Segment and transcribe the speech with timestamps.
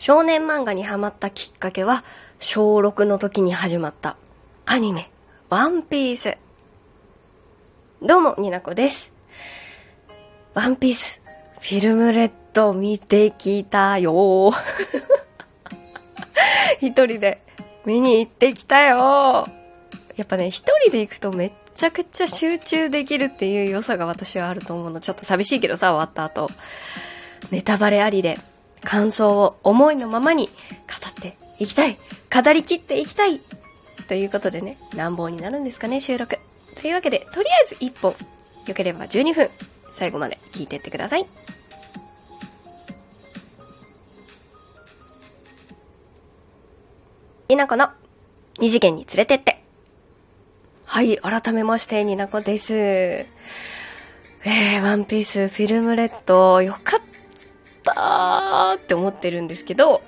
[0.00, 2.04] 少年漫画にハマったきっかけは、
[2.38, 4.16] 小6の時に始まった
[4.64, 5.10] アニメ、
[5.50, 6.38] ワンピース。
[8.02, 9.12] どうも、になこです。
[10.54, 11.20] ワンピース、
[11.60, 14.54] フィルムレッド見てきたよ
[16.80, 17.42] 一人で
[17.84, 19.48] 見に行ってきたよ
[20.16, 25.02] やっぱね、一人で行くとめっちゃくちゃ集中できるっていう良さが私はあると思うの。
[25.02, 26.48] ちょっと寂しいけどさ、終わった後。
[27.50, 28.38] ネタバレありで、
[28.84, 30.52] 感想を思いのままに語
[31.10, 31.96] っていきたい
[32.32, 33.40] 語り切っていきたい
[34.08, 36.36] ということでね、乱暴になるんですかね、収録。
[36.80, 38.14] というわけで、とりあえず1本。
[38.66, 39.48] よければ12分。
[39.94, 41.26] 最後まで聞いてってください。
[47.48, 47.90] になこの
[48.58, 49.62] 二次元に連れてって。
[50.84, 52.74] はい、改めまして、になこです。
[52.74, 56.99] えー、ワンピースフィルムレッド、よかっ
[57.82, 60.02] たって思ってるんですけど、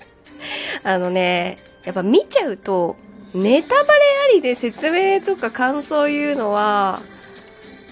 [0.84, 2.96] あのね、やっぱ見ちゃうと、
[3.34, 4.00] ネタバレ
[4.30, 7.02] ありで説明とか感想言うのは、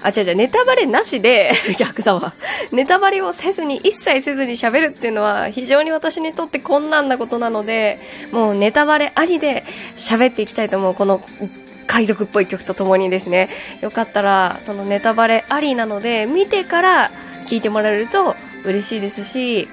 [0.03, 2.35] あ、違う違う、ネタバレなしで、 逆だわ。
[2.71, 7.99] ネタバレをせずに、一切せずに喋るっていうのは、非常に私にとって困難なことなので、
[8.31, 9.65] もうネタバレありで
[9.97, 10.95] 喋っていきたいと思う。
[10.95, 11.23] この、
[11.87, 13.49] 海賊っぽい曲とともにですね。
[13.81, 17.11] よかったら、そのネタバレありなので、見てから
[17.49, 18.37] 聞いてもらえると
[18.67, 19.69] 嬉しいですし、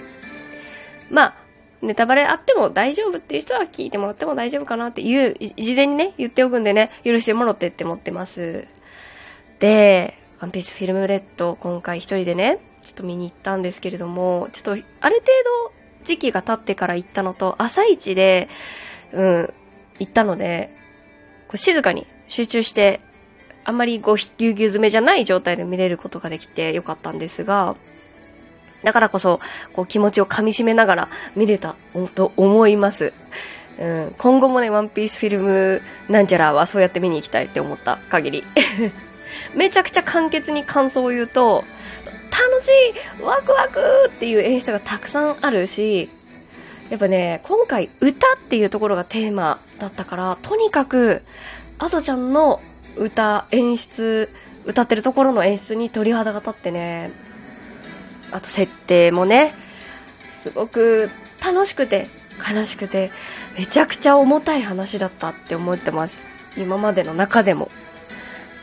[1.10, 1.36] まあ、
[1.82, 8.68] ネタバレあっても大丈夫っていう人は聞いてもらっても大丈夫かなっていう、事前にね、言っておくんでね、許してもらってって思ってます。
[9.60, 15.10] で、ワンピースフィルムレッド、今回一人でね、ちょっと見に行ったんですけれども、ちょっと、ある程
[15.70, 15.74] 度
[16.06, 18.50] 時期が経ってから行ったのと、朝一で、
[19.12, 19.54] うん、
[20.00, 20.76] 行ったので、
[21.48, 23.02] こう静かに集中して、
[23.66, 27.76] あんまりこう、ぎゅうぎゅう詰めじゃない状態で見れることができてよかったんですが、
[28.84, 29.40] だからこそ、
[29.74, 31.76] こう気持ちを噛み締めながら見れた
[32.16, 33.14] と思います。
[33.80, 38.44] うん、今後もね、ワンピースフィルムなんちゃらはそうやって見に行きたいって思った限り。
[39.56, 41.64] めちゃくちゃ簡潔に感想を言うと、
[42.32, 42.68] 楽し
[43.22, 43.80] いワクワク
[44.10, 46.10] っていう演出がたくさんあるし、
[46.90, 51.24] やっぱね、今回歌っていうところがテーマだったから、とにかく、
[51.80, 52.62] アドちゃんの
[52.96, 54.30] 歌、演出、
[54.66, 57.12] 歌ってるところの演出に鳥肌が立ってね、
[58.34, 59.54] あと設定もね、
[60.42, 61.10] すごく
[61.44, 62.10] 楽しくて、
[62.52, 63.12] 悲しくて、
[63.58, 66.24] めちゃくちゃ重たい話だったって思ってます。
[66.58, 67.70] 今までの中でも。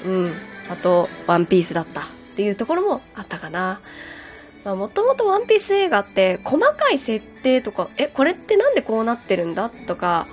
[0.05, 0.33] うん。
[0.69, 2.05] あと、ワンピースだったっ
[2.37, 3.81] ていうところもあったかな。
[4.65, 10.27] まあ、もともとワンピース映画って、細かい設定とか、え、これってなんでこうなってるんだとか、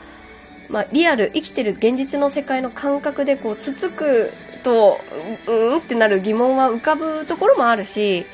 [0.70, 4.32] まあ、リアル、生きてる現実の世界の感覚でこう、つつく
[4.64, 5.00] と、
[5.48, 8.26] う、うんってなる疑問は浮かぶところもあるし、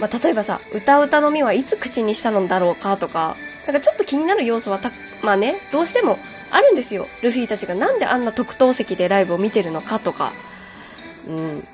[0.00, 6.18] まあ、例えばさ、歌うたのみはいつ口にしたのだろうかとか、なんかちょっと気になる要素はた、まあね、どうしても
[6.50, 7.06] あるんですよ。
[7.22, 10.32] ルフィたちがなんであんな特等席でライブを見てるのかとか。
[11.28, 11.68] うん。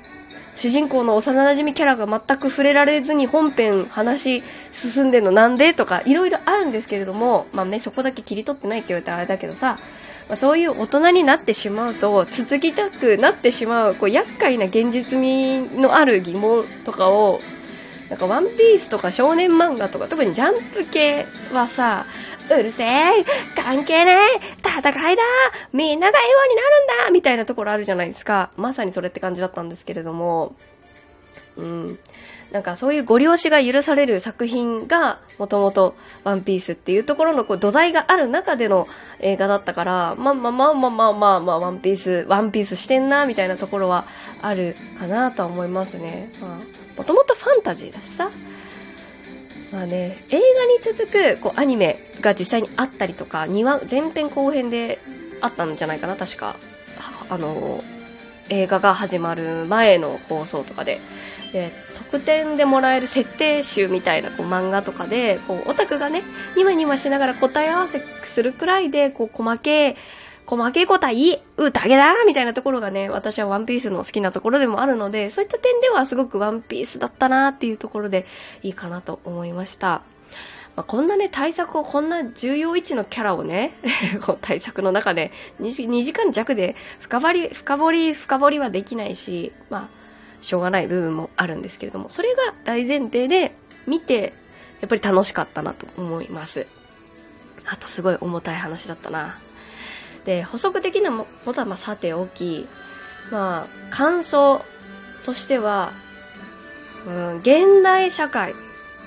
[0.55, 4.43] 主人公の幼馴染キャラが全く触れられずに本編話
[4.73, 9.79] 進んでんのなんでとかいろいろあるんですけれども、まあね、そこだけ切り取ってないって言われたらあれだけどさ、
[10.31, 17.41] まあ、そういう大人になってしまうと、続きたくなってしまう、こう、厄介な現実味のある疑問とかを、
[18.11, 22.05] なんかワンピースとか少年漫画とか、特にジャンプ系はさ、
[22.49, 23.23] うるせえ
[23.55, 24.79] 関係ねえ戦
[25.11, 25.23] いだ
[25.71, 28.51] みんなが笑顔になるんだみたいなところあるじゃないですか。
[28.57, 30.57] まさにそれって感じだったんですけれども、
[31.55, 31.99] うん。
[32.51, 38.87] なんかそういうご了承が許される作品が、もともとワンピースっていうところのこう土台がある中での
[39.19, 44.05] 映画だったから、まあまあまあまあまあまあまあ、ワンピース、ワンピースしてんな、みたいなところは
[44.41, 46.29] あるかなとは思いますね。
[46.41, 46.57] まあ、
[46.97, 48.29] もともとファンタジーだしさ。
[49.71, 50.37] まあね、映
[50.83, 54.99] 画に続くこうアニメが実際にあったりとか、2話、前編後編で
[55.39, 56.57] あったんじゃないかな、確か。
[57.29, 57.81] あの、
[58.49, 60.99] 映画が始まる前の放送とかで。
[61.53, 66.23] で、特典でもらえる設定集みたいなこう漫画とかで、こう、オタクがね、
[66.55, 68.03] ニマニマしながら答え合わせ
[68.33, 69.95] するくらいで、こう、細け、
[70.45, 78.25] 細け答え、宴だみたいなところがね、私はワンピースの好きなところでもあるので、そういった点ではすごくワンピースだったなっていうところで
[78.63, 80.01] いいかなと思いました。
[80.75, 83.73] まあ、こんなね、対策を、こんな重要位置のキャラをね、
[84.41, 90.01] 対策の中で2時 ,2 時間弱で深掘り、深掘り、深掘りはできないし、まあ、
[90.41, 94.33] しょうがない部分もあるんですけれども、それが大前提で見て、
[94.79, 96.65] やっぱり楽しかったなと思います。
[97.65, 99.39] あとすごい重たい話だったな。
[100.25, 102.67] で、補足的なことはまあさておき、
[103.29, 104.63] まあ、感想
[105.25, 105.93] としては、
[107.05, 108.55] うん、現代社会、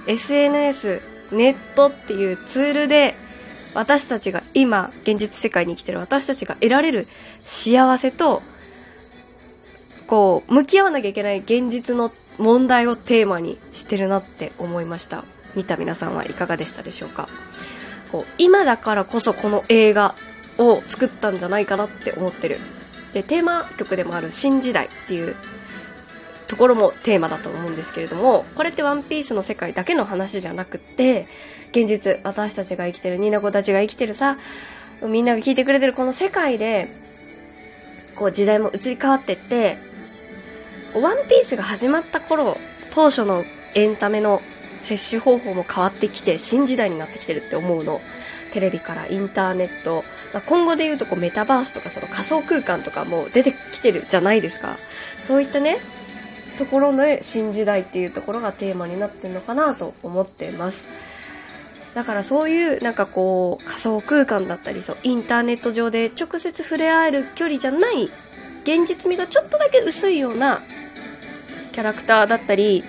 [0.06, 1.00] SNS、
[1.32, 3.16] ネットっていうツールで
[3.74, 7.08] 私たちが今現実世界に生きてる私たちが得られる
[7.44, 8.42] 幸せと
[10.06, 15.24] こう向き合わなきゃいけない現実の問題をテーマにしてるなって思いました。
[15.54, 17.28] 見た皆さんはいかがでしたでしょうか？
[18.10, 20.14] こう今だからこそこの映画
[20.58, 22.58] を作ったんじゃないかなって思ってる。
[23.12, 25.36] でテーマ曲でもある「新時代」っていう
[26.48, 31.26] ところもテーマだと思うんですけれどもこれってワンピースの世界だけの話じゃなくって
[31.70, 34.38] 現実私たちが生きてるニーナコたちが生きてるさ
[35.02, 36.88] みんなが聞いてくれてるこの世界で
[38.16, 39.78] こう時代も移り変わってって
[40.94, 42.58] ワンピースが始まった頃
[42.94, 43.44] 当初の
[43.74, 44.40] エンタメの
[44.82, 48.00] 摂取方法も変わってきて新時代になってきてるって思うの。
[48.52, 54.78] テレビからインターネット、まあ、今後で言うとこうメタバースとかその仮想空間とかも出てきてるじゃないですか。
[55.26, 55.78] そういったね
[56.58, 60.86] ところの新時代っていうところがテーマになってるのかなと思ってます。
[61.94, 68.10] だからそういうなんかこう仮想空間だったりそうインターネット上で直接触れ合える距離じゃない
[68.64, 70.62] 現実味がちょっとだけ薄いような
[71.72, 72.82] キャラクターだったり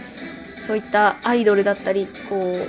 [0.65, 2.67] そういったアイドルだったりこ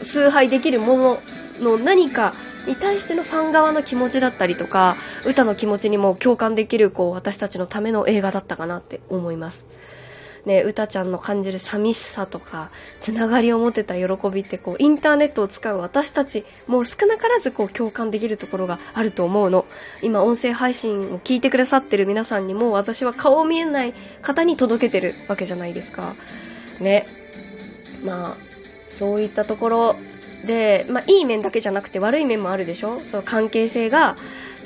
[0.00, 1.22] う崇拝できるもの
[1.60, 2.34] の何か
[2.66, 9.66] に対してのファン側の気持ちだったりとか歌の気持ちにも共感できるこう私たちのための映画だったかなって思います
[10.44, 19.66] ね、歌ちゃんの感じる寂しさとか、つながりを持てた喜びってこう、インターネットを使う私たち、も少なからずこう、共感できるところがあると思うの。
[20.02, 26.16] 今、音声配信を聞いてくださってる皆さんにも、私は顔見えない方に届けてるわけじゃないですか。
[26.80, 27.06] ね。
[28.04, 28.51] まあ、
[28.98, 29.96] そういったところ
[30.44, 33.00] で、まあ、いい面だけじゃなくて悪い面もあるでしょ？
[33.10, 34.16] その関係性が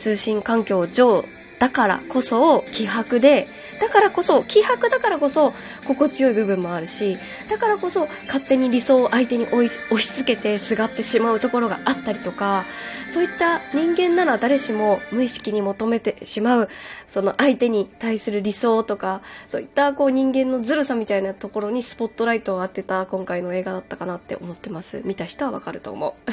[0.00, 1.24] 通信環境上
[1.58, 3.48] だからこそ希薄で、
[3.80, 5.52] だからこそ、気迫だからこそ、
[5.86, 7.18] 心地よい部分もあるし、
[7.48, 12.64] だからこそ、勝手に理想を相手に押し付けてすがってしまうところがあったりとか、
[13.12, 16.68] そういった人間なら誰しも無意識に求めてしまう、
[17.08, 25.02] その相手に対する理想とか、そういったこう人間のずるさみたいなところにスポットライトを当てた今回の映画だったかなって思ってます。
[25.04, 26.30] 見た人はわかると思う。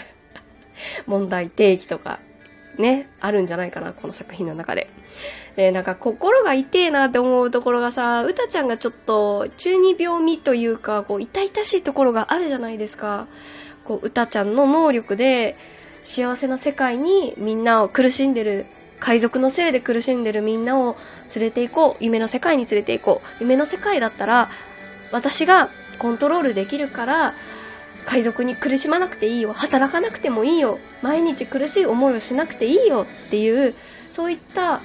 [1.09, 2.19] 問題提起とか、
[2.77, 4.89] ね、あるんじゃないかな、この作品の中で。
[5.55, 13.27] で、なんか心が痛えなって思うところがさ、うたちゃんがちょっと中二病味というか、こう痛々しいところがあるじゃないですか。
[13.85, 15.55] こう、うたちゃんの能力で
[16.03, 18.65] 幸せな世界にみんなを苦しんでる、
[18.99, 20.95] 海賊のせいで苦しんでるみんなを
[21.35, 22.03] 連れて行こう。
[22.03, 23.43] 夢の世界に連れて行こう。
[23.43, 24.49] 夢の世界だったら、
[25.11, 25.69] 私が
[25.99, 27.33] コントロールできるから、
[28.05, 29.53] 海賊に苦しまなくていいよ。
[29.53, 30.79] 働かなくてもいいよ。
[31.01, 33.75] 毎日苦しい思いをしなくていいよっていう、
[34.11, 34.81] そういった、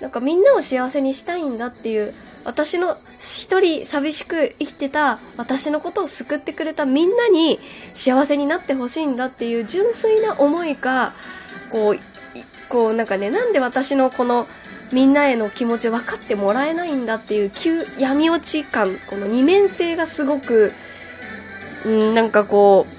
[0.00, 2.14] なんかみんなを幸せにしたいんだっていう、
[2.44, 7.58] 私の一人寂しく生きてた私のことを救ってくれたみんなに
[7.94, 11.14] 幸せになってほしいんだっていう純粋な思いが、
[11.70, 11.98] こう、
[12.68, 14.46] こうなんかね、なんで私のこの
[14.92, 20.72] みんなへの気持ち分かってもらえないんだっていう急闇落ち感、この二面性がすごく
[21.84, 22.98] うん、なんかこう、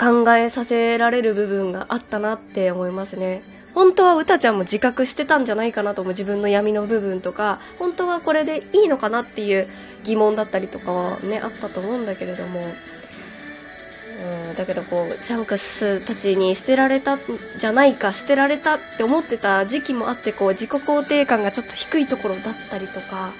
[0.00, 3.42] 考えさせられる部分があったなって思いますね。
[3.74, 6.12] 本当は歌ちゃんも自覚してたんじゃないかなと思う。
[6.12, 9.68] 自分の闇の部分とか、本当はこれでいいのかなっていう
[10.02, 12.60] 疑問だったりとかはね、あったと思うんだけれども、
[14.20, 17.20] うん、だけどこう、シャンクスたちに捨てられたん
[17.58, 23.32] じゃないか、捨てられたって思ってた時期もあって、こう、自己肯定感がちょっと低いところだったりとか、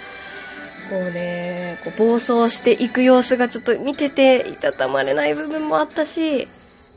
[0.91, 6.49] こうね、こう暴走していく様子がちょっと見てていたたまれない部分もあったし、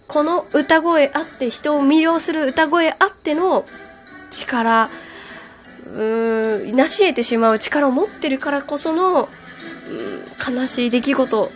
[0.08, 3.66] この歌声あって人を魅了する歌声あっての
[4.32, 4.90] 力、
[5.86, 9.30] うーん、成し得てしまう力を持ってるからこその、
[10.48, 11.52] うん、悲しい出来事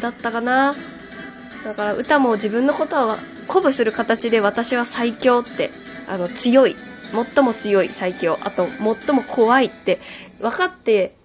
[0.00, 0.76] だったかな。
[1.64, 3.18] だから歌も自分のことは
[3.48, 5.72] 鼓舞する形で私は最強って、
[6.06, 6.76] あの強い、
[7.34, 10.00] 最も強い最強、あと最も怖いって
[10.40, 11.16] 分かって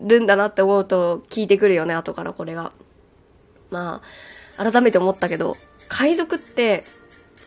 [0.00, 2.72] るんだなって思うと聞いてくるよね、後からこれが。
[3.70, 4.02] ま
[4.56, 5.56] あ、改めて思ったけど、
[5.88, 6.84] 海賊って、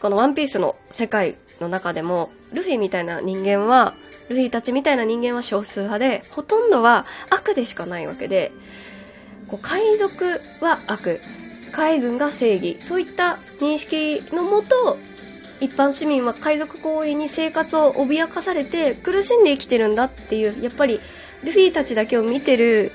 [0.02, 3.96] このワンピースの世界の中でも、ルフィみたいな人間は、
[4.30, 8.52] ルフィたちみたいな人間は少数派で、ほとんどは悪でしかないわけで、
[9.48, 11.22] こう海賊は悪、
[11.72, 14.98] 海軍が正義、そういった認識のもと、
[15.60, 21.00] 一般市民は海賊行為に生活を脅かされて苦しんで生きてるんだっていう、やっぱり
[21.44, 22.92] ルフィたちだけを見てる、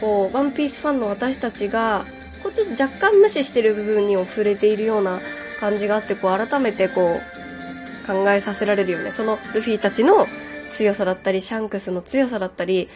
[0.00, 2.06] こう、ワンピースファンの私たちが、
[2.42, 5.20] こうちょっと若干無視してる部分にも触れているような
[5.60, 9.12] 感じがあって、こう改めてこう、考えさせられるよね。
[9.12, 10.26] そのルフィたちの
[10.70, 12.88] 強さだったり、シャンクスの強さだったり、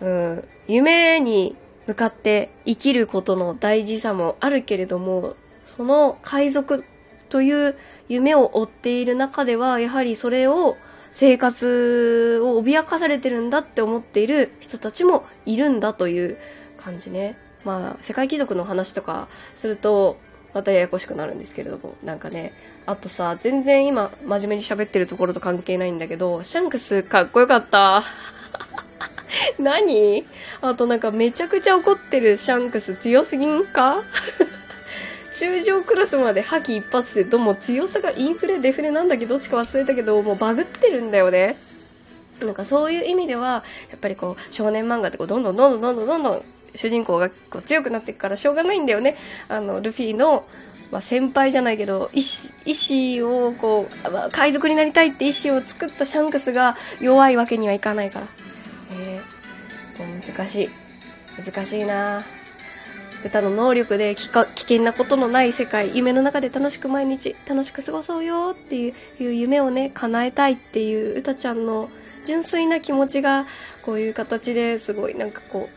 [0.00, 1.56] うん、夢に
[1.86, 5.36] 向かって生きることの大事さもあるけれども、
[5.76, 6.84] その海賊
[7.28, 7.76] という
[8.08, 10.76] 夢を追っている中では、やはりそれを
[11.12, 16.38] 生活を脅かされてるんだって思っている人たちもいるんだという
[16.78, 17.36] 感じね。
[17.64, 20.18] まあ、世界貴族の話とかすると、
[20.52, 22.52] またややこしくなるんですけれども、なんかね、
[22.86, 28.02] あとさ、全然今、真面目に喋ってるところと関係ないんだけど、シャンクスかっこよかった。
[29.58, 30.26] 何？
[30.60, 34.02] あとなんかめちゃくちゃ怒ってるシャンクス強すぎんか？
[35.42, 41.56] 中上クラスまで覇気一発で、どうも強さがインフレ、デフレなんだけど、どっちか忘れたけど、もうバグってるんだよね。
[42.40, 46.44] なんかそういう意味では、やっぱりこう、少年漫画ってこう、どんどんどんどんどんどんどん
[46.76, 49.16] 主人公がこう強くなっていくからしょうがないんだよね。
[49.48, 50.46] あの、ルフィの、
[50.92, 58.28] まあ、先輩じゃないけど、意志をこう、まあ、海賊になりたいって意志を作ったシャンクスが弱いわけにはいかないから。
[58.92, 60.70] えー、難しい。
[61.36, 62.41] 難しいなぁ。
[63.24, 64.28] 歌の能力で危
[64.62, 71.90] 険なことのない世界、夢の中で楽しく毎日楽しく過ごそうよっていう夢をね、叶えたいっていう歌ちゃんの
[72.24, 73.46] 純粋な気持ちが
[73.82, 75.68] こういう形ですごいなんかこ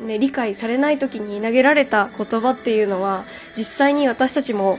[0.00, 3.24] う、ね、理解されない時に投げられた言葉っていうのは
[3.56, 4.78] 実際に私たちも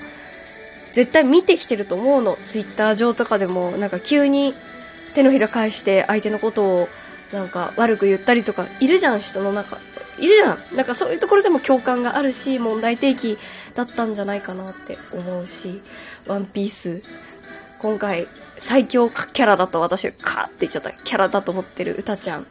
[0.93, 2.37] 絶対見てきてると思うの。
[2.45, 4.53] ツイッター上とかでもなんか急に
[5.13, 6.89] 手のひら返して相手のことを
[7.31, 9.77] なんか悪く言ったりとかいるじゃん、人の中。
[10.17, 10.75] いるじゃん。
[10.75, 13.37] なんかそういうところでも共感があるし、問題提起
[13.73, 15.81] だったんじゃないかなって思うし、
[16.25, 17.01] ワンピース、
[17.79, 18.27] 今回
[18.57, 20.91] 最強キャラだと私、カーって言っちゃった。
[20.91, 22.47] キャラだと思ってる歌ちゃん。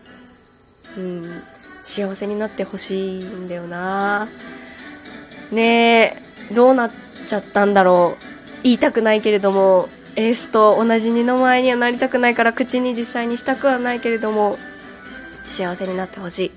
[0.96, 1.42] うん、
[1.86, 4.28] 幸せになってほしいんだよな
[5.50, 6.90] ねえ、どうなっ
[7.28, 8.24] ちゃったんだろう。
[8.62, 14.58] 言いたくないけれども、エースと同じ二の前にはなりたくないから口に実際にしたくはないけれども、
[15.46, 16.52] 幸せになってほしい。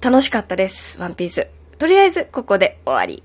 [0.00, 1.46] 楽しかったです、ワンピース。
[1.78, 3.22] とりあえず、ここで終わり。